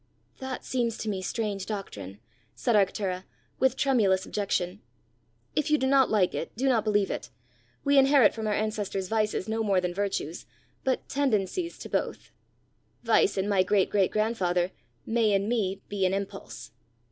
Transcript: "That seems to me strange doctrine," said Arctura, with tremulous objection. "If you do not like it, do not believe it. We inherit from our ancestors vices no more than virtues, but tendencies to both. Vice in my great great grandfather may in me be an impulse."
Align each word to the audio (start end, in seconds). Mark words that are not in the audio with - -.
"That 0.39 0.65
seems 0.65 0.97
to 0.97 1.09
me 1.09 1.21
strange 1.21 1.67
doctrine," 1.67 2.19
said 2.55 2.75
Arctura, 2.75 3.25
with 3.59 3.75
tremulous 3.77 4.25
objection. 4.25 4.81
"If 5.55 5.69
you 5.69 5.77
do 5.77 5.85
not 5.85 6.09
like 6.09 6.33
it, 6.33 6.55
do 6.55 6.67
not 6.67 6.83
believe 6.83 7.11
it. 7.11 7.29
We 7.83 7.99
inherit 7.99 8.33
from 8.33 8.47
our 8.47 8.53
ancestors 8.55 9.09
vices 9.09 9.47
no 9.47 9.61
more 9.61 9.79
than 9.79 9.93
virtues, 9.93 10.47
but 10.83 11.07
tendencies 11.07 11.77
to 11.77 11.87
both. 11.87 12.31
Vice 13.03 13.37
in 13.37 13.47
my 13.47 13.61
great 13.61 13.91
great 13.91 14.09
grandfather 14.09 14.71
may 15.05 15.33
in 15.33 15.47
me 15.47 15.83
be 15.87 16.03
an 16.07 16.15
impulse." 16.15 16.71